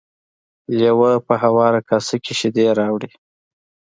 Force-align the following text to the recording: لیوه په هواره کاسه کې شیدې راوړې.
لیوه 0.77 1.11
په 1.27 1.33
هواره 1.43 1.81
کاسه 1.89 2.15
کې 2.23 2.33
شیدې 2.39 2.65
راوړې. 2.79 3.11